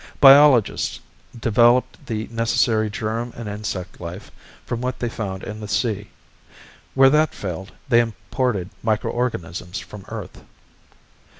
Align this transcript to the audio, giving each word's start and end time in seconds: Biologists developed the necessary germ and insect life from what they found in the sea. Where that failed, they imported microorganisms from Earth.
Biologists 0.19 0.99
developed 1.39 2.07
the 2.07 2.25
necessary 2.31 2.89
germ 2.89 3.31
and 3.37 3.47
insect 3.47 4.01
life 4.01 4.31
from 4.65 4.81
what 4.81 4.97
they 4.97 5.09
found 5.09 5.43
in 5.43 5.59
the 5.59 5.67
sea. 5.67 6.09
Where 6.95 7.11
that 7.11 7.35
failed, 7.35 7.73
they 7.87 7.99
imported 7.99 8.71
microorganisms 8.81 9.77
from 9.77 10.05
Earth. 10.07 10.43